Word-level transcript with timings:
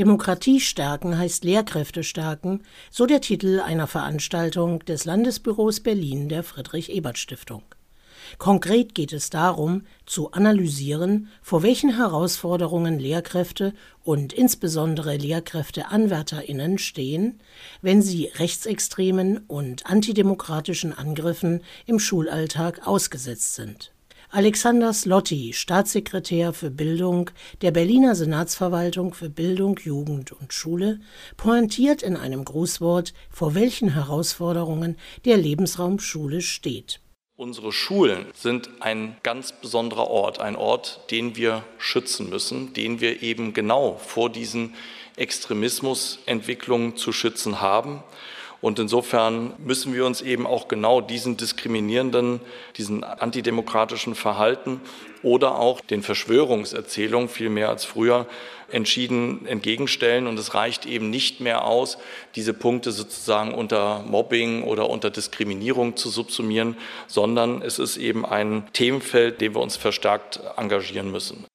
Demokratie 0.00 0.60
stärken 0.60 1.18
heißt 1.18 1.44
Lehrkräfte 1.44 2.04
stärken, 2.04 2.62
so 2.90 3.04
der 3.04 3.20
Titel 3.20 3.60
einer 3.60 3.86
Veranstaltung 3.86 4.82
des 4.86 5.04
Landesbüros 5.04 5.80
Berlin 5.80 6.30
der 6.30 6.42
Friedrich 6.42 6.90
Ebert 6.90 7.18
Stiftung. 7.18 7.64
Konkret 8.38 8.94
geht 8.94 9.12
es 9.12 9.28
darum, 9.28 9.82
zu 10.06 10.32
analysieren, 10.32 11.28
vor 11.42 11.62
welchen 11.62 11.94
Herausforderungen 11.98 12.98
Lehrkräfte 12.98 13.74
und 14.02 14.32
insbesondere 14.32 15.18
Lehrkräfteanwärterinnen 15.18 16.78
stehen, 16.78 17.38
wenn 17.82 18.00
sie 18.00 18.30
rechtsextremen 18.36 19.44
und 19.48 19.84
antidemokratischen 19.84 20.96
Angriffen 20.96 21.60
im 21.84 21.98
Schulalltag 21.98 22.86
ausgesetzt 22.86 23.54
sind. 23.54 23.92
Alexander 24.32 24.92
Slotti, 24.92 25.52
Staatssekretär 25.52 26.52
für 26.52 26.70
Bildung 26.70 27.30
der 27.62 27.72
Berliner 27.72 28.14
Senatsverwaltung 28.14 29.12
für 29.12 29.28
Bildung, 29.28 29.76
Jugend 29.82 30.30
und 30.30 30.52
Schule, 30.52 31.00
pointiert 31.36 32.00
in 32.04 32.16
einem 32.16 32.44
Grußwort, 32.44 33.12
vor 33.28 33.56
welchen 33.56 33.92
Herausforderungen 33.92 34.96
der 35.24 35.36
Lebensraum 35.36 35.98
Schule 35.98 36.42
steht. 36.42 37.00
Unsere 37.34 37.72
Schulen 37.72 38.26
sind 38.32 38.70
ein 38.78 39.16
ganz 39.24 39.50
besonderer 39.50 40.06
Ort, 40.06 40.40
ein 40.40 40.54
Ort, 40.54 41.00
den 41.10 41.34
wir 41.34 41.64
schützen 41.78 42.30
müssen, 42.30 42.72
den 42.72 43.00
wir 43.00 43.24
eben 43.24 43.52
genau 43.52 43.96
vor 43.96 44.30
diesen 44.30 44.74
Extremismusentwicklungen 45.16 46.96
zu 46.96 47.10
schützen 47.10 47.60
haben. 47.60 48.04
Und 48.60 48.78
insofern 48.78 49.54
müssen 49.58 49.94
wir 49.94 50.04
uns 50.04 50.20
eben 50.20 50.46
auch 50.46 50.68
genau 50.68 51.00
diesen 51.00 51.36
diskriminierenden, 51.38 52.40
diesen 52.76 53.04
antidemokratischen 53.04 54.14
Verhalten 54.14 54.82
oder 55.22 55.58
auch 55.58 55.80
den 55.80 56.02
Verschwörungserzählungen 56.02 57.28
viel 57.28 57.48
mehr 57.48 57.70
als 57.70 57.86
früher 57.86 58.26
entschieden 58.70 59.46
entgegenstellen. 59.46 60.26
Und 60.26 60.38
es 60.38 60.54
reicht 60.54 60.84
eben 60.84 61.08
nicht 61.08 61.40
mehr 61.40 61.64
aus, 61.64 61.96
diese 62.34 62.52
Punkte 62.52 62.92
sozusagen 62.92 63.54
unter 63.54 64.02
Mobbing 64.02 64.64
oder 64.64 64.90
unter 64.90 65.10
Diskriminierung 65.10 65.96
zu 65.96 66.10
subsumieren, 66.10 66.76
sondern 67.06 67.62
es 67.62 67.78
ist 67.78 67.96
eben 67.96 68.26
ein 68.26 68.68
Themenfeld, 68.74 69.40
dem 69.40 69.54
wir 69.54 69.62
uns 69.62 69.76
verstärkt 69.76 70.40
engagieren 70.56 71.10
müssen. 71.10 71.46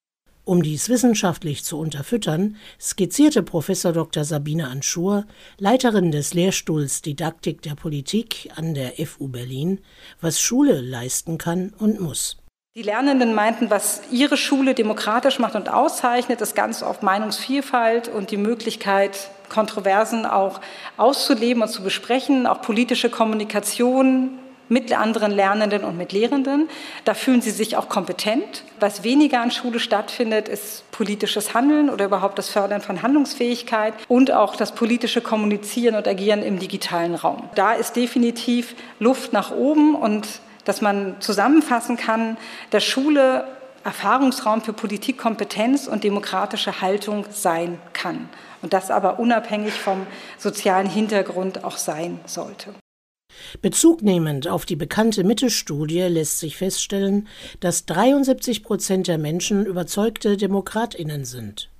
Um 0.46 0.62
dies 0.62 0.88
wissenschaftlich 0.88 1.64
zu 1.64 1.76
unterfüttern, 1.76 2.54
skizzierte 2.80 3.42
Prof. 3.42 3.66
Dr. 3.66 4.22
Sabine 4.22 4.68
Anschur, 4.68 5.24
Leiterin 5.58 6.12
des 6.12 6.34
Lehrstuhls 6.34 7.02
Didaktik 7.02 7.62
der 7.62 7.74
Politik 7.74 8.48
an 8.54 8.72
der 8.72 8.92
FU 9.04 9.26
Berlin, 9.26 9.80
was 10.20 10.40
Schule 10.40 10.80
leisten 10.80 11.36
kann 11.36 11.74
und 11.76 12.00
muss. 12.00 12.36
Die 12.76 12.82
Lernenden 12.82 13.34
meinten, 13.34 13.70
was 13.70 14.02
ihre 14.12 14.36
Schule 14.36 14.74
demokratisch 14.74 15.40
macht 15.40 15.56
und 15.56 15.68
auszeichnet, 15.68 16.40
ist 16.40 16.54
ganz 16.54 16.84
oft 16.84 17.02
Meinungsvielfalt 17.02 18.06
und 18.06 18.30
die 18.30 18.36
Möglichkeit, 18.36 19.30
Kontroversen 19.48 20.26
auch 20.26 20.60
auszuleben 20.96 21.64
und 21.64 21.70
zu 21.70 21.82
besprechen, 21.82 22.46
auch 22.46 22.62
politische 22.62 23.10
Kommunikation, 23.10 24.38
mit 24.68 24.96
anderen 24.96 25.32
Lernenden 25.32 25.84
und 25.84 25.96
mit 25.96 26.12
Lehrenden. 26.12 26.68
Da 27.04 27.14
fühlen 27.14 27.40
sie 27.40 27.50
sich 27.50 27.76
auch 27.76 27.88
kompetent. 27.88 28.64
Was 28.80 29.04
weniger 29.04 29.40
an 29.40 29.50
Schule 29.50 29.78
stattfindet, 29.78 30.48
ist 30.48 30.90
politisches 30.90 31.54
Handeln 31.54 31.90
oder 31.90 32.06
überhaupt 32.06 32.38
das 32.38 32.48
Fördern 32.48 32.80
von 32.80 33.02
Handlungsfähigkeit 33.02 33.94
und 34.08 34.32
auch 34.32 34.56
das 34.56 34.72
politische 34.72 35.20
Kommunizieren 35.20 35.94
und 35.94 36.08
Agieren 36.08 36.42
im 36.42 36.58
digitalen 36.58 37.14
Raum. 37.14 37.48
Da 37.54 37.72
ist 37.72 37.96
definitiv 37.96 38.74
Luft 38.98 39.32
nach 39.32 39.50
oben 39.50 39.94
und 39.94 40.26
dass 40.64 40.80
man 40.80 41.16
zusammenfassen 41.20 41.96
kann, 41.96 42.36
dass 42.70 42.84
Schule 42.84 43.44
Erfahrungsraum 43.84 44.62
für 44.62 44.72
Politikkompetenz 44.72 45.86
und 45.86 46.02
demokratische 46.02 46.80
Haltung 46.80 47.24
sein 47.30 47.78
kann. 47.92 48.28
Und 48.60 48.72
das 48.72 48.90
aber 48.90 49.20
unabhängig 49.20 49.74
vom 49.74 50.08
sozialen 50.38 50.88
Hintergrund 50.90 51.62
auch 51.62 51.76
sein 51.76 52.18
sollte. 52.26 52.74
Bezugnehmend 53.62 54.48
auf 54.48 54.66
die 54.66 54.76
bekannte 54.76 55.24
Mitte-Studie 55.24 56.02
lässt 56.02 56.38
sich 56.38 56.56
feststellen, 56.56 57.28
dass 57.60 57.86
73 57.86 58.62
Prozent 58.62 59.08
der 59.08 59.18
Menschen 59.18 59.66
überzeugte 59.66 60.36
DemokratInnen 60.36 61.24
sind. 61.24 61.70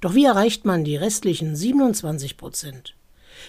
Doch 0.00 0.14
wie 0.14 0.24
erreicht 0.24 0.64
man 0.64 0.84
die 0.84 0.96
restlichen 0.96 1.56
27 1.56 2.36
Prozent? 2.36 2.94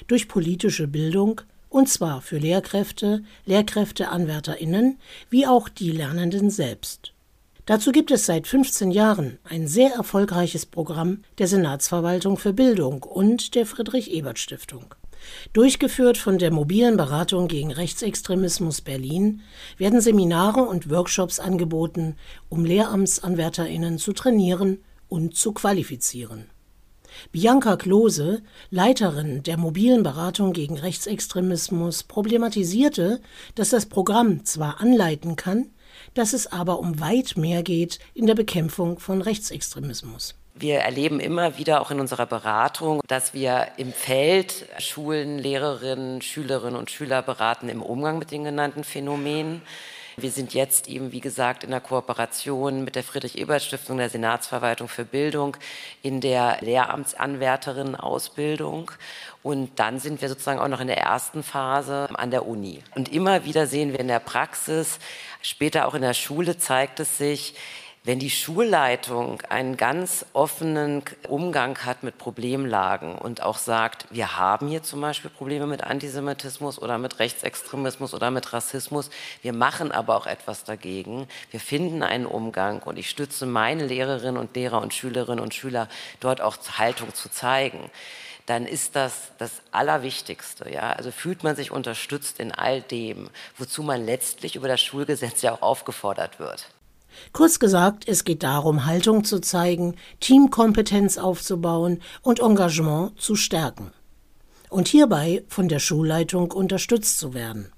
Durch 0.07 0.27
politische 0.27 0.87
Bildung, 0.87 1.41
und 1.69 1.89
zwar 1.89 2.21
für 2.21 2.37
Lehrkräfte, 2.37 3.23
Lehrkräfteanwärterinnen, 3.45 4.97
wie 5.29 5.47
auch 5.47 5.69
die 5.69 5.91
Lernenden 5.91 6.49
selbst. 6.49 7.13
Dazu 7.65 7.91
gibt 7.91 8.11
es 8.11 8.25
seit 8.25 8.47
15 8.47 8.91
Jahren 8.91 9.39
ein 9.43 9.67
sehr 9.67 9.91
erfolgreiches 9.91 10.65
Programm 10.65 11.23
der 11.37 11.47
Senatsverwaltung 11.47 12.37
für 12.37 12.53
Bildung 12.53 13.03
und 13.03 13.55
der 13.55 13.65
Friedrich 13.65 14.11
Ebert 14.11 14.39
Stiftung. 14.39 14.95
Durchgeführt 15.53 16.17
von 16.17 16.37
der 16.37 16.51
mobilen 16.51 16.97
Beratung 16.97 17.47
gegen 17.47 17.71
Rechtsextremismus 17.71 18.81
Berlin 18.81 19.41
werden 19.77 20.01
Seminare 20.01 20.61
und 20.61 20.89
Workshops 20.89 21.39
angeboten, 21.39 22.15
um 22.49 22.65
Lehramtsanwärterinnen 22.65 23.97
zu 23.97 24.13
trainieren 24.13 24.79
und 25.07 25.35
zu 25.35 25.53
qualifizieren. 25.53 26.45
Bianca 27.31 27.77
Klose, 27.77 28.41
Leiterin 28.69 29.43
der 29.43 29.57
mobilen 29.57 30.03
Beratung 30.03 30.53
gegen 30.53 30.77
Rechtsextremismus, 30.77 32.03
problematisierte, 32.03 33.21
dass 33.55 33.69
das 33.69 33.87
Programm 33.87 34.45
zwar 34.45 34.81
anleiten 34.81 35.35
kann, 35.35 35.71
dass 36.13 36.33
es 36.33 36.47
aber 36.47 36.79
um 36.79 36.99
weit 36.99 37.37
mehr 37.37 37.63
geht 37.63 37.99
in 38.13 38.27
der 38.27 38.35
Bekämpfung 38.35 38.99
von 38.99 39.21
Rechtsextremismus. 39.21 40.35
Wir 40.59 40.79
erleben 40.79 41.19
immer 41.19 41.59
wieder 41.59 41.81
auch 41.81 41.91
in 41.91 41.99
unserer 41.99 42.25
Beratung, 42.25 43.01
dass 43.05 43.35
wir 43.35 43.67
im 43.77 43.93
Feld 43.93 44.65
Schulen, 44.79 45.37
Lehrerinnen, 45.37 46.23
Schülerinnen 46.23 46.79
und 46.79 46.89
Schüler 46.89 47.21
beraten 47.21 47.69
im 47.69 47.83
Umgang 47.83 48.17
mit 48.17 48.31
den 48.31 48.43
genannten 48.43 48.83
Phänomenen. 48.83 49.61
Wir 50.15 50.31
sind 50.31 50.55
jetzt 50.55 50.89
eben, 50.89 51.11
wie 51.11 51.19
gesagt, 51.19 51.63
in 51.63 51.69
der 51.69 51.79
Kooperation 51.79 52.83
mit 52.83 52.95
der 52.95 53.03
Friedrich-Ebert-Stiftung 53.03 53.99
der 53.99 54.09
Senatsverwaltung 54.09 54.87
für 54.87 55.05
Bildung 55.05 55.57
in 56.01 56.21
der 56.21 56.57
Lehramtsanwärterinnen-Ausbildung. 56.61 58.89
Und 59.43 59.79
dann 59.79 59.99
sind 59.99 60.23
wir 60.23 60.29
sozusagen 60.29 60.59
auch 60.59 60.69
noch 60.69 60.81
in 60.81 60.87
der 60.87 60.97
ersten 60.97 61.43
Phase 61.43 62.09
an 62.15 62.31
der 62.31 62.47
Uni. 62.47 62.81
Und 62.95 63.13
immer 63.13 63.45
wieder 63.45 63.67
sehen 63.67 63.91
wir 63.91 63.99
in 63.99 64.07
der 64.07 64.17
Praxis, 64.17 64.97
später 65.43 65.87
auch 65.87 65.93
in 65.93 66.01
der 66.01 66.15
Schule 66.15 66.57
zeigt 66.57 66.99
es 66.99 67.19
sich, 67.19 67.53
wenn 68.07 68.19
die 68.19 68.29
Schulleitung 68.29 69.41
einen 69.49 69.75
ganz 69.75 70.25
offenen 70.31 71.03
Umgang 71.27 71.79
hat 71.79 72.03
mit 72.03 72.17
Problemlagen 72.17 73.15
und 73.15 73.43
auch 73.43 73.57
sagt, 73.57 74.05
wir 74.11 74.37
haben 74.37 74.69
hier 74.69 74.81
zum 74.81 75.01
Beispiel 75.01 75.29
Probleme 75.29 75.67
mit 75.67 75.83
Antisemitismus 75.83 76.81
oder 76.81 76.99
mit 76.99 77.19
Rechtsextremismus 77.19 78.13
oder 78.13 78.31
mit 78.31 78.53
Rassismus, 78.53 79.09
wir 79.41 79.51
machen 79.51 79.91
aber 79.91 80.15
auch 80.15 80.25
etwas 80.25 80.63
dagegen, 80.63 81.27
wir 81.51 81.59
finden 81.59 82.01
einen 82.01 82.25
Umgang 82.25 82.81
und 82.83 82.97
ich 82.97 83.09
stütze 83.09 83.45
meine 83.45 83.85
Lehrerinnen 83.85 84.37
und 84.37 84.55
Lehrer 84.55 84.81
und 84.81 84.93
Schülerinnen 84.93 85.43
und 85.43 85.53
Schüler 85.53 85.89
dort 86.21 86.39
auch 86.39 86.55
Haltung 86.77 87.13
zu 87.13 87.29
zeigen 87.29 87.91
dann 88.45 88.65
ist 88.65 88.95
das 88.95 89.33
das 89.39 89.51
Allerwichtigste. 89.71 90.71
Ja? 90.71 90.93
Also 90.93 91.11
fühlt 91.11 91.43
man 91.43 91.57
sich 91.57 91.69
unterstützt 91.71 92.39
in 92.39 92.53
all 92.53 92.79
dem, 92.79 93.29
wozu 93.57 93.83
man 93.83 94.05
letztlich 94.05 94.55
über 94.55 94.69
das 94.69 94.79
Schulgesetz 94.79 95.41
ja 95.41 95.51
auch 95.51 95.61
aufgefordert 95.61 96.39
wird. 96.39 96.69
Kurz 97.33 97.59
gesagt, 97.59 98.07
es 98.07 98.23
geht 98.23 98.43
darum, 98.43 98.85
Haltung 98.85 99.23
zu 99.23 99.39
zeigen, 99.39 99.95
Teamkompetenz 100.19 101.17
aufzubauen 101.17 102.01
und 102.21 102.39
Engagement 102.39 103.19
zu 103.19 103.35
stärken. 103.35 103.91
Und 104.69 104.87
hierbei 104.87 105.43
von 105.47 105.69
der 105.69 105.79
Schulleitung 105.79 106.51
unterstützt 106.51 107.19
zu 107.19 107.33
werden. 107.33 107.71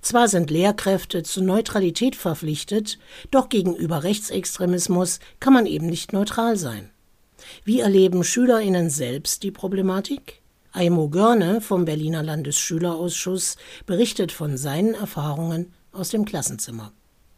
Zwar 0.00 0.28
sind 0.28 0.50
Lehrkräfte 0.50 1.22
zur 1.22 1.42
Neutralität 1.42 2.16
verpflichtet, 2.16 2.98
doch 3.30 3.48
gegenüber 3.48 4.02
Rechtsextremismus 4.02 5.20
kann 5.40 5.52
man 5.52 5.66
eben 5.66 5.86
nicht 5.86 6.12
neutral 6.12 6.56
sein. 6.56 6.90
Wie 7.64 7.80
erleben 7.80 8.24
Schülerinnen 8.24 8.90
selbst 8.90 9.42
die 9.42 9.50
Problematik? 9.50 10.40
Aimo 10.72 11.08
Görne 11.08 11.60
vom 11.60 11.84
Berliner 11.84 12.22
Landesschülerausschuss 12.22 13.56
berichtet 13.86 14.32
von 14.32 14.56
seinen 14.56 14.94
Erfahrungen 14.94 15.72
aus 15.92 16.08
dem 16.08 16.24
Klassenzimmer. 16.24 16.92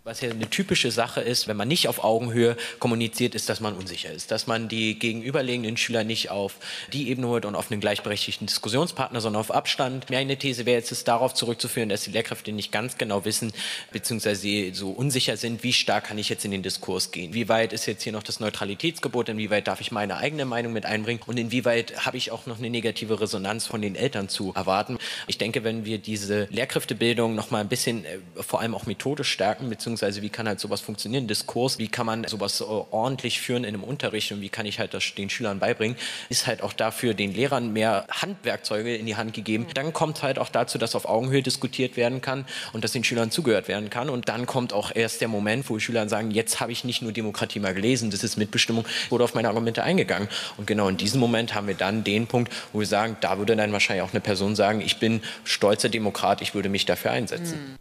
Was 0.06 0.20
ja 0.20 0.30
eine 0.30 0.48
typische 0.48 0.92
Sache 0.92 1.20
ist, 1.20 1.48
wenn 1.48 1.56
man 1.56 1.66
nicht 1.66 1.88
auf 1.88 2.04
Augenhöhe 2.04 2.56
kommuniziert, 2.78 3.34
ist, 3.34 3.48
dass 3.48 3.58
man 3.58 3.74
unsicher 3.74 4.12
ist, 4.12 4.30
dass 4.30 4.46
man 4.46 4.68
die 4.68 4.96
gegenüberliegenden 5.00 5.76
Schüler 5.76 6.04
nicht 6.04 6.30
auf 6.30 6.54
die 6.92 7.08
Ebene 7.08 7.26
holt 7.26 7.44
und 7.44 7.56
auf 7.56 7.72
einen 7.72 7.80
gleichberechtigten 7.80 8.46
Diskussionspartner, 8.46 9.20
sondern 9.20 9.40
auf 9.40 9.50
Abstand. 9.50 10.08
Meine 10.08 10.36
These 10.36 10.64
wäre 10.64 10.76
jetzt, 10.78 10.92
ist 10.92 11.08
darauf 11.08 11.34
zurückzuführen, 11.34 11.88
dass 11.88 12.04
die 12.04 12.12
Lehrkräfte 12.12 12.52
nicht 12.52 12.70
ganz 12.70 12.98
genau 12.98 13.24
wissen, 13.24 13.52
beziehungsweise 13.90 14.42
sie 14.42 14.70
so 14.74 14.90
unsicher 14.90 15.36
sind, 15.36 15.64
wie 15.64 15.72
stark 15.72 16.04
kann 16.04 16.18
ich 16.18 16.28
jetzt 16.28 16.44
in 16.44 16.52
den 16.52 16.62
Diskurs 16.62 17.10
gehen. 17.10 17.34
Wie 17.34 17.48
weit 17.48 17.72
ist 17.72 17.86
jetzt 17.86 18.04
hier 18.04 18.12
noch 18.12 18.22
das 18.22 18.38
Neutralitätsgebot, 18.38 19.28
inwieweit 19.28 19.66
darf 19.66 19.80
ich 19.80 19.90
meine 19.90 20.18
eigene 20.18 20.44
Meinung 20.44 20.72
mit 20.72 20.86
einbringen 20.86 21.18
und 21.26 21.36
inwieweit 21.36 22.06
habe 22.06 22.16
ich 22.16 22.30
auch 22.30 22.46
noch 22.46 22.58
eine 22.58 22.70
negative 22.70 23.20
Resonanz 23.20 23.66
von 23.66 23.82
den 23.82 23.96
Eltern 23.96 24.28
zu 24.28 24.52
erwarten. 24.54 24.98
Ich 25.26 25.36
denke, 25.36 25.64
wenn 25.64 25.84
wir 25.84 25.98
diese 25.98 26.46
Lehrkräftebildung 26.52 27.34
noch 27.34 27.50
mal 27.50 27.58
ein 27.58 27.68
bisschen, 27.68 28.04
äh, 28.04 28.18
vor 28.40 28.60
allem 28.60 28.76
auch 28.76 28.86
methodisch 28.86 29.32
stärken, 29.32 29.68
beziehungsweise 29.68 29.95
beziehungsweise 29.96 30.20
wie 30.20 30.28
kann 30.28 30.46
halt 30.46 30.60
sowas 30.60 30.82
funktionieren, 30.82 31.26
Diskurs, 31.26 31.78
wie 31.78 31.88
kann 31.88 32.04
man 32.04 32.24
sowas 32.24 32.60
ordentlich 32.60 33.40
führen 33.40 33.64
in 33.64 33.74
einem 33.74 33.82
Unterricht 33.82 34.30
und 34.30 34.42
wie 34.42 34.50
kann 34.50 34.66
ich 34.66 34.78
halt 34.78 34.92
das 34.92 35.14
den 35.14 35.30
Schülern 35.30 35.58
beibringen, 35.58 35.96
ist 36.28 36.46
halt 36.46 36.62
auch 36.62 36.74
dafür 36.74 37.14
den 37.14 37.32
Lehrern 37.32 37.72
mehr 37.72 38.06
Handwerkzeuge 38.10 38.94
in 38.94 39.06
die 39.06 39.16
Hand 39.16 39.32
gegeben. 39.32 39.66
Dann 39.72 39.94
kommt 39.94 40.22
halt 40.22 40.38
auch 40.38 40.50
dazu, 40.50 40.76
dass 40.76 40.94
auf 40.94 41.06
Augenhöhe 41.06 41.42
diskutiert 41.42 41.96
werden 41.96 42.20
kann 42.20 42.44
und 42.74 42.84
dass 42.84 42.92
den 42.92 43.04
Schülern 43.04 43.30
zugehört 43.30 43.68
werden 43.68 43.88
kann. 43.88 44.10
Und 44.10 44.28
dann 44.28 44.44
kommt 44.44 44.74
auch 44.74 44.94
erst 44.94 45.22
der 45.22 45.28
Moment, 45.28 45.68
wo 45.70 45.78
Schüler 45.78 46.06
sagen, 46.10 46.30
jetzt 46.30 46.60
habe 46.60 46.72
ich 46.72 46.84
nicht 46.84 47.00
nur 47.00 47.12
Demokratie 47.12 47.60
mal 47.60 47.72
gelesen, 47.72 48.10
das 48.10 48.22
ist 48.22 48.36
Mitbestimmung, 48.36 48.84
wurde 49.08 49.24
auf 49.24 49.34
meine 49.34 49.48
Argumente 49.48 49.82
eingegangen. 49.82 50.28
Und 50.58 50.66
genau 50.66 50.88
in 50.88 50.98
diesem 50.98 51.20
Moment 51.20 51.54
haben 51.54 51.68
wir 51.68 51.74
dann 51.74 52.04
den 52.04 52.26
Punkt, 52.26 52.52
wo 52.74 52.80
wir 52.80 52.86
sagen, 52.86 53.16
da 53.22 53.38
würde 53.38 53.56
dann 53.56 53.72
wahrscheinlich 53.72 54.02
auch 54.02 54.12
eine 54.12 54.20
Person 54.20 54.56
sagen, 54.56 54.82
ich 54.82 54.98
bin 54.98 55.22
stolzer 55.44 55.88
Demokrat, 55.88 56.42
ich 56.42 56.54
würde 56.54 56.68
mich 56.68 56.84
dafür 56.84 57.12
einsetzen. 57.12 57.78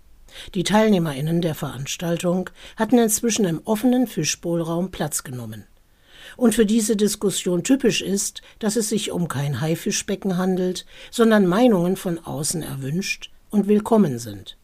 Die 0.53 0.63
TeilnehmerInnen 0.63 1.41
der 1.41 1.55
Veranstaltung 1.55 2.49
hatten 2.75 2.97
inzwischen 2.97 3.45
im 3.45 3.61
offenen 3.65 4.07
Fischbohlraum 4.07 4.91
Platz 4.91 5.23
genommen. 5.23 5.65
Und 6.37 6.55
für 6.55 6.65
diese 6.65 6.95
Diskussion 6.95 7.63
typisch 7.63 8.01
ist, 8.01 8.41
dass 8.59 8.75
es 8.75 8.89
sich 8.89 9.11
um 9.11 9.27
kein 9.27 9.61
Haifischbecken 9.61 10.37
handelt, 10.37 10.85
sondern 11.11 11.47
Meinungen 11.47 11.95
von 11.95 12.19
außen 12.19 12.61
erwünscht 12.61 13.31
und 13.49 13.67
willkommen 13.67 14.19
sind. 14.19 14.57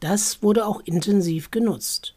Das 0.00 0.42
wurde 0.42 0.66
auch 0.66 0.80
intensiv 0.84 1.50
genutzt. 1.50 2.14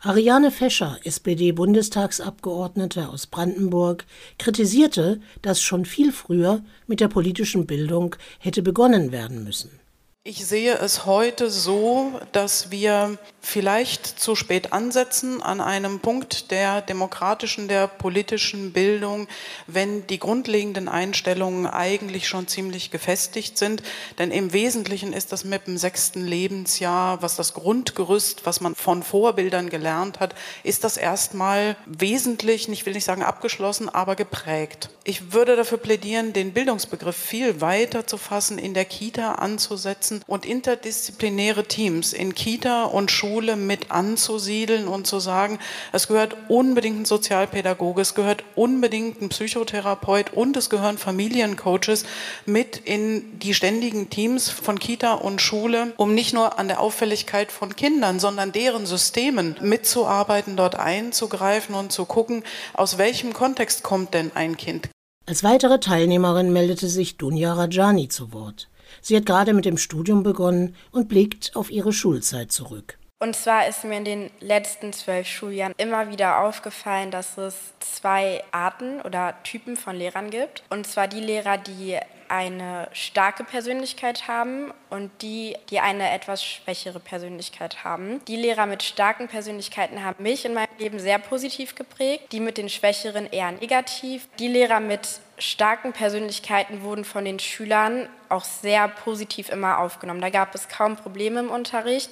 Ariane 0.00 0.50
Fescher, 0.50 0.98
SPD-Bundestagsabgeordnete 1.04 3.08
aus 3.08 3.26
Brandenburg, 3.26 4.04
kritisierte, 4.38 5.20
dass 5.40 5.62
schon 5.62 5.86
viel 5.86 6.12
früher 6.12 6.62
mit 6.86 7.00
der 7.00 7.08
politischen 7.08 7.66
Bildung 7.66 8.14
hätte 8.38 8.62
begonnen 8.62 9.10
werden 9.10 9.42
müssen. 9.42 9.70
Ich 10.28 10.44
sehe 10.44 10.74
es 10.74 11.06
heute 11.06 11.50
so, 11.50 12.18
dass 12.32 12.72
wir 12.72 13.16
vielleicht 13.40 14.04
zu 14.04 14.34
spät 14.34 14.72
ansetzen 14.72 15.40
an 15.40 15.60
einem 15.60 16.00
Punkt 16.00 16.50
der 16.50 16.82
demokratischen, 16.82 17.68
der 17.68 17.86
politischen 17.86 18.72
Bildung, 18.72 19.28
wenn 19.68 20.04
die 20.08 20.18
grundlegenden 20.18 20.88
Einstellungen 20.88 21.68
eigentlich 21.68 22.26
schon 22.26 22.48
ziemlich 22.48 22.90
gefestigt 22.90 23.56
sind. 23.56 23.84
Denn 24.18 24.32
im 24.32 24.52
Wesentlichen 24.52 25.12
ist 25.12 25.30
das 25.30 25.44
mit 25.44 25.68
dem 25.68 25.78
sechsten 25.78 26.26
Lebensjahr, 26.26 27.22
was 27.22 27.36
das 27.36 27.54
Grundgerüst, 27.54 28.46
was 28.46 28.60
man 28.60 28.74
von 28.74 29.04
Vorbildern 29.04 29.70
gelernt 29.70 30.18
hat, 30.18 30.34
ist 30.64 30.82
das 30.82 30.96
erstmal 30.96 31.76
wesentlich, 31.86 32.68
ich 32.68 32.84
will 32.84 32.94
nicht 32.94 33.04
sagen 33.04 33.22
abgeschlossen, 33.22 33.88
aber 33.88 34.16
geprägt. 34.16 34.90
Ich 35.04 35.32
würde 35.32 35.54
dafür 35.54 35.78
plädieren, 35.78 36.32
den 36.32 36.52
Bildungsbegriff 36.52 37.16
viel 37.16 37.60
weiter 37.60 38.08
zu 38.08 38.18
fassen, 38.18 38.58
in 38.58 38.74
der 38.74 38.86
Kita 38.86 39.36
anzusetzen 39.36 40.15
setzen 40.16 40.22
und 40.26 40.46
interdisziplinäre 40.46 41.64
Teams 41.64 42.12
in 42.12 42.34
Kita 42.34 42.84
und 42.84 43.10
Schule 43.10 43.56
mit 43.56 43.90
anzusiedeln 43.90 44.88
und 44.88 45.06
zu 45.06 45.20
sagen, 45.20 45.58
es 45.92 46.08
gehört 46.08 46.36
unbedingt 46.48 47.00
ein 47.00 47.04
Sozialpädagoge, 47.04 48.02
es 48.02 48.14
gehört 48.14 48.44
unbedingt 48.54 49.20
ein 49.20 49.28
Psychotherapeut 49.28 50.32
und 50.32 50.56
es 50.56 50.70
gehören 50.70 50.98
Familiencoaches 50.98 52.04
mit 52.44 52.76
in 52.76 53.38
die 53.38 53.54
ständigen 53.54 54.10
Teams 54.10 54.48
von 54.48 54.78
Kita 54.78 55.14
und 55.14 55.40
Schule, 55.40 55.92
um 55.96 56.14
nicht 56.14 56.34
nur 56.34 56.58
an 56.58 56.68
der 56.68 56.80
Auffälligkeit 56.80 57.52
von 57.52 57.74
Kindern, 57.76 58.18
sondern 58.18 58.52
deren 58.52 58.86
Systemen 58.86 59.56
mitzuarbeiten, 59.60 60.56
dort 60.56 60.76
einzugreifen 60.76 61.74
und 61.74 61.92
zu 61.92 62.04
gucken, 62.04 62.42
aus 62.74 62.98
welchem 62.98 63.32
Kontext 63.32 63.82
kommt 63.82 64.14
denn 64.14 64.32
ein 64.34 64.56
Kind. 64.56 64.88
Als 65.28 65.42
weitere 65.42 65.80
Teilnehmerin 65.80 66.52
meldete 66.52 66.88
sich 66.88 67.16
Dunja 67.16 67.52
Rajani 67.52 68.08
zu 68.08 68.32
Wort. 68.32 68.68
Sie 69.00 69.16
hat 69.16 69.26
gerade 69.26 69.54
mit 69.54 69.64
dem 69.64 69.78
Studium 69.78 70.22
begonnen 70.22 70.74
und 70.90 71.08
blickt 71.08 71.54
auf 71.54 71.70
ihre 71.70 71.92
Schulzeit 71.92 72.52
zurück. 72.52 72.98
Und 73.18 73.34
zwar 73.34 73.66
ist 73.66 73.82
mir 73.84 73.96
in 73.96 74.04
den 74.04 74.30
letzten 74.40 74.92
zwölf 74.92 75.26
Schuljahren 75.26 75.72
immer 75.78 76.10
wieder 76.10 76.42
aufgefallen, 76.42 77.10
dass 77.10 77.38
es 77.38 77.56
zwei 77.80 78.44
Arten 78.52 79.00
oder 79.00 79.34
Typen 79.42 79.76
von 79.76 79.96
Lehrern 79.96 80.28
gibt. 80.28 80.62
Und 80.68 80.86
zwar 80.86 81.08
die 81.08 81.20
Lehrer, 81.20 81.56
die 81.56 81.98
eine 82.28 82.88
starke 82.92 83.44
Persönlichkeit 83.44 84.28
haben 84.28 84.72
und 84.90 85.10
die, 85.22 85.56
die 85.70 85.80
eine 85.80 86.10
etwas 86.10 86.44
schwächere 86.44 87.00
Persönlichkeit 87.00 87.84
haben. 87.84 88.20
Die 88.26 88.36
Lehrer 88.36 88.66
mit 88.66 88.82
starken 88.82 89.28
Persönlichkeiten 89.28 90.04
haben 90.04 90.22
mich 90.22 90.44
in 90.44 90.52
meinem 90.54 90.68
Leben 90.78 90.98
sehr 90.98 91.18
positiv 91.18 91.74
geprägt, 91.74 92.32
die 92.32 92.40
mit 92.40 92.58
den 92.58 92.68
schwächeren 92.68 93.26
eher 93.26 93.52
negativ. 93.52 94.28
Die 94.38 94.48
Lehrer 94.48 94.80
mit 94.80 95.20
starken 95.38 95.92
Persönlichkeiten 95.92 96.82
wurden 96.82 97.04
von 97.04 97.24
den 97.24 97.38
Schülern 97.38 98.08
auch 98.28 98.44
sehr 98.44 98.88
positiv 98.88 99.48
immer 99.48 99.78
aufgenommen. 99.78 100.20
Da 100.20 100.30
gab 100.30 100.54
es 100.54 100.68
kaum 100.68 100.96
Probleme 100.96 101.40
im 101.40 101.50
Unterricht. 101.50 102.10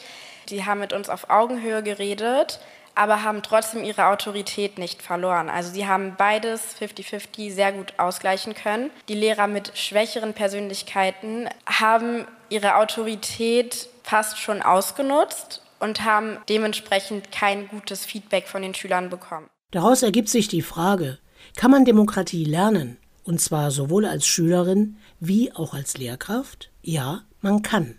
Die 0.49 0.65
haben 0.65 0.81
mit 0.81 0.93
uns 0.93 1.09
auf 1.09 1.31
Augenhöhe 1.31 1.82
geredet 1.82 2.61
aber 2.94 3.23
haben 3.23 3.43
trotzdem 3.43 3.85
ihre 3.85 4.06
Autorität 4.06 4.79
nicht 4.79 5.03
verloren. 5.03 5.49
Also 5.49 5.73
sie 5.73 5.87
haben 5.87 6.15
beides 6.17 6.76
50-50 6.81 7.53
sehr 7.53 7.73
gut 7.73 7.94
ausgleichen 7.97 8.55
können. 8.55 8.91
Die 9.09 9.15
Lehrer 9.15 9.47
mit 9.47 9.77
schwächeren 9.77 10.32
Persönlichkeiten 10.32 11.49
haben 11.67 12.27
ihre 12.49 12.77
Autorität 12.77 13.88
fast 14.03 14.38
schon 14.38 14.62
ausgenutzt 14.62 15.62
und 15.81 16.05
haben 16.05 16.38
dementsprechend 16.49 17.32
kein 17.32 17.69
gutes 17.69 18.06
Feedback 18.06 18.47
von 18.47 18.62
den 18.62 18.75
Schülern 18.75 19.11
bekommen. 19.11 19.49
Daraus 19.73 20.03
ergibt 20.03 20.29
sich 20.29 20.47
die 20.47 20.62
Frage, 20.62 21.19
kann 21.56 21.70
man 21.70 21.85
Demokratie 21.85 22.44
lernen? 22.44 22.99
Und 23.25 23.41
zwar 23.41 23.71
sowohl 23.71 24.05
als 24.05 24.26
Schülerin 24.26 24.97
wie 25.19 25.53
auch 25.53 25.75
als 25.75 25.97
Lehrkraft? 25.97 26.71
Ja, 26.82 27.23
man 27.41 27.62
kann. 27.62 27.97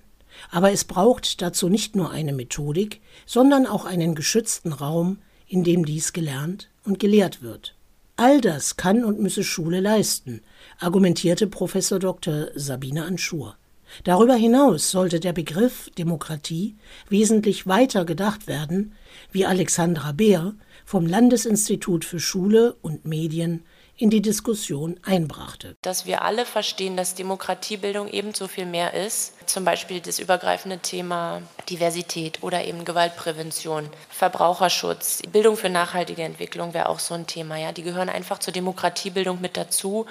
Aber 0.51 0.72
es 0.72 0.83
braucht 0.83 1.42
dazu 1.42 1.69
nicht 1.69 1.95
nur 1.95 2.12
eine 2.12 2.33
Methodik, 2.33 3.01
sondern 3.25 3.66
auch 3.66 3.86
einen 3.86 4.16
geschützten 4.16 4.72
Raum, 4.72 5.18
in 5.48 5.63
dem 5.63 5.86
dies 5.86 6.13
gelernt 6.13 6.69
und 6.83 7.00
gelehrt 7.00 7.42
wird. 7.42 7.75
All 8.18 8.39
das 8.39 8.77
kann 8.77 9.04
und 9.04 9.19
müsse 9.19 9.44
Schule 9.44 9.80
leisten, 9.81 10.42
argumentierte 10.80 11.48
Professor 11.48 12.00
Dr. 12.00 12.48
Sabine 12.56 13.04
Anschur. 13.04 13.57
Darüber 14.04 14.36
hinaus 14.36 14.92
sollte 14.92 15.19
der 15.19 15.33
Begriff 15.33 15.89
Demokratie 15.98 16.75
wesentlich 17.10 17.68
weiter 17.68 18.06
gedacht 18.06 18.48
werden, 18.48 18.94
wie 19.31 19.45
Alexandra 19.45 20.12
Beer 20.12 20.56
vom 20.86 21.06
Landesinstitut 21.06 22.06
für 22.06 22.19
Schule 22.19 22.75
und 22.81 23.06
Medien 23.06 23.63
in 23.97 24.09
die 24.09 24.21
Diskussion 24.21 25.00
einbrachte. 25.03 25.77
Dass 25.81 26.06
wir 26.06 26.24
alle 26.24 26.45
verstehen, 26.45 26.97
dass 26.97 27.15
Demokratiebildung 27.15 28.09
ebenso 28.09 28.47
viel 28.47 28.65
mehr 28.65 28.94
ist, 28.94 29.33
zum 29.47 29.63
Beispiel 29.63 30.01
das 30.01 30.19
übergreifende 30.19 30.80
Thema 30.80 31.42
Diversität 31.69 32.44
oder 32.44 32.65
eben 32.65 32.83
Gewaltprävention, 32.83 33.89
Verbraucherschutz, 34.09 35.21
Bildung 35.31 35.56
für 35.56 35.69
nachhaltige 35.69 36.24
Entwicklung 36.24 36.74
wäre 36.74 36.89
auch 36.89 37.00
so 37.00 37.13
ein 37.13 37.27
Thema. 37.27 37.57
Ja, 37.57 37.71
die 37.71 37.83
gehören 37.83 38.09
einfach 38.09 38.39
zur 38.39 38.53
Demokratiebildung 38.53 39.39
mit 39.39 39.56
dazu. 39.56 40.06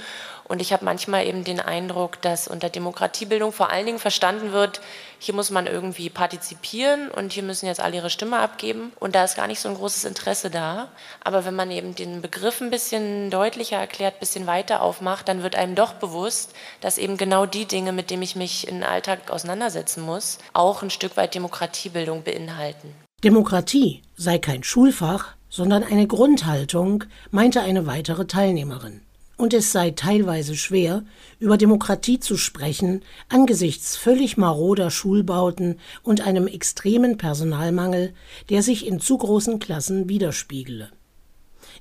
Und 0.46 0.62
ich 0.62 0.72
habe 0.72 0.84
manchmal 0.84 1.26
eben 1.26 1.44
den 1.44 1.60
Eindruck, 1.60 2.20
dass 2.22 2.48
unter 2.48 2.70
Demokratiebildung 2.70 3.52
vor 3.52 3.70
allen 3.70 3.86
Dingen 3.86 3.98
verstanden 3.98 4.52
wird, 4.52 4.80
hier 5.24 5.34
muss 5.34 5.50
man 5.50 5.66
irgendwie 5.66 6.10
partizipieren 6.10 7.10
und 7.10 7.32
hier 7.32 7.42
müssen 7.42 7.64
jetzt 7.64 7.80
alle 7.80 7.96
ihre 7.96 8.10
Stimme 8.10 8.38
abgeben. 8.38 8.92
Und 9.00 9.14
da 9.14 9.24
ist 9.24 9.36
gar 9.36 9.46
nicht 9.46 9.58
so 9.58 9.70
ein 9.70 9.74
großes 9.74 10.04
Interesse 10.04 10.50
da. 10.50 10.88
Aber 11.22 11.46
wenn 11.46 11.54
man 11.54 11.70
eben 11.70 11.94
den 11.94 12.20
Begriff 12.20 12.60
ein 12.60 12.68
bisschen 12.68 13.30
deutlicher 13.30 13.78
erklärt, 13.78 14.16
ein 14.16 14.20
bisschen 14.20 14.46
weiter 14.46 14.82
aufmacht, 14.82 15.26
dann 15.28 15.42
wird 15.42 15.56
einem 15.56 15.74
doch 15.76 15.94
bewusst, 15.94 16.52
dass 16.82 16.98
eben 16.98 17.16
genau 17.16 17.46
die 17.46 17.64
Dinge, 17.64 17.92
mit 17.92 18.10
denen 18.10 18.22
ich 18.22 18.36
mich 18.36 18.68
im 18.68 18.82
Alltag 18.82 19.30
auseinandersetzen 19.30 20.02
muss, 20.02 20.36
auch 20.52 20.82
ein 20.82 20.90
Stück 20.90 21.16
weit 21.16 21.34
Demokratiebildung 21.34 22.22
beinhalten. 22.22 22.94
Demokratie 23.24 24.02
sei 24.16 24.36
kein 24.36 24.62
Schulfach, 24.62 25.36
sondern 25.48 25.84
eine 25.84 26.06
Grundhaltung, 26.06 27.04
meinte 27.30 27.62
eine 27.62 27.86
weitere 27.86 28.26
Teilnehmerin 28.26 29.00
und 29.36 29.54
es 29.54 29.72
sei 29.72 29.90
teilweise 29.90 30.56
schwer, 30.56 31.04
über 31.38 31.56
Demokratie 31.56 32.20
zu 32.20 32.36
sprechen 32.36 33.02
angesichts 33.28 33.96
völlig 33.96 34.36
maroder 34.36 34.90
Schulbauten 34.90 35.78
und 36.02 36.20
einem 36.26 36.46
extremen 36.46 37.18
Personalmangel, 37.18 38.14
der 38.50 38.62
sich 38.62 38.86
in 38.86 39.00
zu 39.00 39.18
großen 39.18 39.58
Klassen 39.58 40.08
widerspiegele. 40.08 40.90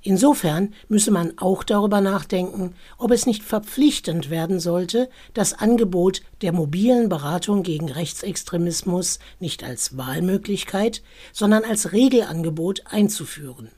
Insofern 0.02 0.74
müsse 0.90 1.12
man 1.12 1.38
auch 1.38 1.64
darüber 1.64 2.02
nachdenken, 2.02 2.76
ob 2.98 3.12
es 3.12 3.26
nicht 3.26 3.44
verpflichtend 3.44 4.30
werden 4.30 4.60
sollte, 4.60 5.10
das 5.34 5.54
Angebot 5.54 6.22
der 6.42 6.52
mobilen 6.52 7.08
Beratung 7.08 7.64
gegen 7.64 7.90
Rechtsextremismus 7.90 9.20
nicht 9.40 9.64
als 9.64 9.96
Wahlmöglichkeit, 9.96 11.04
sondern 11.32 11.64
als 11.64 11.94
Regelangebot 11.94 12.84
einzuführen 12.86 13.70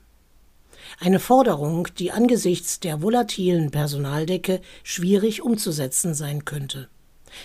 eine 1.00 1.20
Forderung, 1.20 1.88
die 1.98 2.12
angesichts 2.12 2.80
der 2.80 3.02
volatilen 3.02 3.70
Personaldecke 3.70 4.60
schwierig 4.82 5.42
umzusetzen 5.42 6.14
sein 6.14 6.44
könnte. 6.44 6.88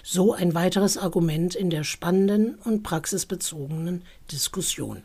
So 0.03 0.33
ein 0.33 0.53
weiteres 0.53 0.97
Argument 0.97 1.55
in 1.55 1.69
der 1.69 1.83
spannenden 1.83 2.55
und 2.55 2.83
praxisbezogenen 2.83 4.03
Diskussion. 4.31 5.03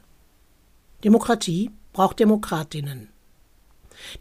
Demokratie 1.03 1.71
braucht 1.93 2.21
Demokratinnen. 2.21 3.09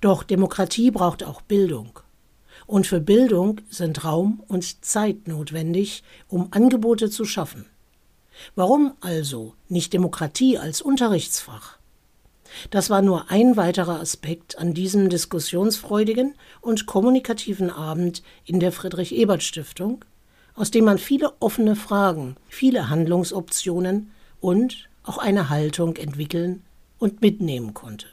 Doch 0.02 0.24
Demokratie 0.24 0.92
braucht 0.92 1.24
auch 1.24 1.42
Bildung. 1.42 2.00
Und 2.66 2.88
für 2.88 3.00
Bildung 3.00 3.62
sind 3.70 4.04
Raum 4.04 4.44
und 4.48 4.84
Zeit 4.84 5.28
notwendig, 5.28 6.04
um 6.28 6.48
Angebote 6.52 7.10
zu 7.10 7.26
schaffen. 7.26 7.66
Warum 8.56 8.94
also 9.02 9.54
nicht 9.70 9.94
Demokratie 9.94 10.58
als 10.58 10.82
Unterrichtsfach? 10.82 11.78
Das 12.72 12.90
war 12.90 13.02
nur 13.02 13.30
ein 13.30 13.58
weiterer 13.58 14.00
Aspekt 14.00 14.58
an 14.58 14.74
diesem 14.74 15.10
diskussionsfreudigen 15.10 16.36
und 16.62 16.86
kommunikativen 16.86 17.70
Abend 17.70 18.24
in 18.46 18.60
der 18.60 18.72
Friedrich 18.72 19.16
Ebert 19.16 19.44
Stiftung, 19.44 20.04
aus 20.56 20.72
dem 20.72 20.86
man 20.86 20.98
viele 20.98 21.34
offene 21.40 21.76
Fragen, 21.76 22.36
viele 22.48 22.90
Handlungsoptionen 22.90 24.12
und 24.40 24.90
auch 25.04 25.18
eine 25.18 25.50
Haltung 25.50 25.96
entwickeln 25.98 26.64
und 26.98 27.22
mitnehmen 27.22 27.74
konnte. 27.74 28.08